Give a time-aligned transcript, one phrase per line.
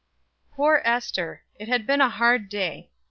[0.53, 1.43] Poor Ester!
[1.59, 2.89] It had been a hard day.